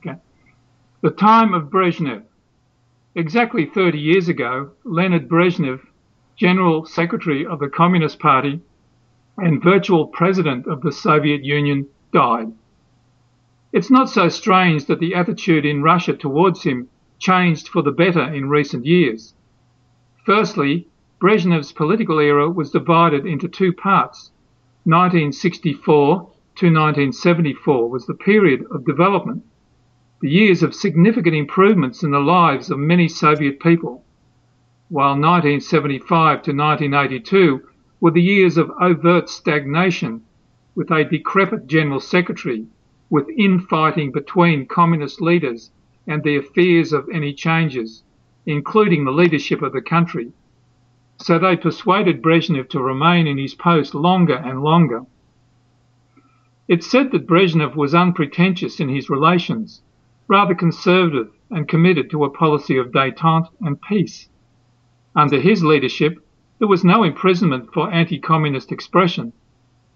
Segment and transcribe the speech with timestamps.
[0.00, 0.18] Okay.
[1.02, 2.22] The time of Brezhnev.
[3.14, 5.80] Exactly 30 years ago, Leonid Brezhnev,
[6.36, 8.62] General Secretary of the Communist Party
[9.36, 12.50] and virtual President of the Soviet Union, died.
[13.72, 16.88] It's not so strange that the attitude in Russia towards him
[17.18, 19.34] changed for the better in recent years.
[20.24, 20.88] Firstly,
[21.20, 24.30] Brezhnev's political era was divided into two parts.
[24.84, 26.16] 1964
[26.56, 29.44] to 1974 was the period of development,
[30.20, 34.04] the years of significant improvements in the lives of many Soviet people,
[34.90, 37.62] while 1975 to 1982
[38.00, 40.20] were the years of overt stagnation
[40.74, 42.66] with a decrepit general secretary,
[43.08, 45.70] with infighting between communist leaders
[46.06, 48.02] and their fears of any changes,
[48.44, 50.32] including the leadership of the country.
[51.18, 55.02] So they persuaded Brezhnev to remain in his post longer and longer.
[56.68, 59.82] It's said that Brezhnev was unpretentious in his relations,
[60.30, 64.28] rather conservative and committed to a policy of détente and peace.
[65.16, 66.24] Under his leadership,
[66.60, 69.32] there was no imprisonment for anti-communist expression.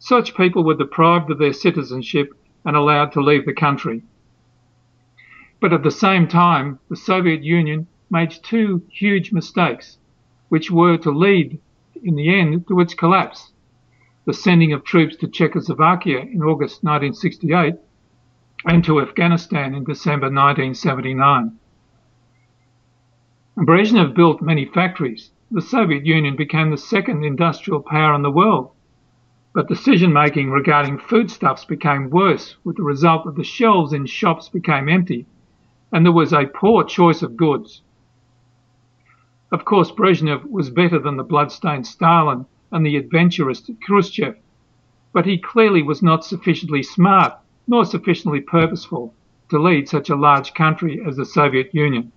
[0.00, 2.30] Such people were deprived of their citizenship
[2.64, 4.02] and allowed to leave the country.
[5.60, 9.98] But at the same time, the Soviet Union made two huge mistakes,
[10.48, 11.60] which were to lead,
[12.02, 13.52] in the end, to its collapse.
[14.24, 17.76] The sending of troops to Czechoslovakia in August 1968
[18.66, 21.58] and to Afghanistan in December 1979.
[23.58, 25.30] Brezhnev built many factories.
[25.50, 28.70] The Soviet Union became the second industrial power in the world.
[29.52, 34.48] But decision making regarding foodstuffs became worse, with the result that the shelves in shops
[34.48, 35.26] became empty
[35.94, 37.82] and there was a poor choice of goods.
[39.52, 44.34] Of course, Brezhnev was better than the bloodstained Stalin and the adventurous Khrushchev,
[45.12, 47.34] but he clearly was not sufficiently smart
[47.66, 49.14] nor sufficiently purposeful
[49.50, 52.10] to lead such a large country as the Soviet Union.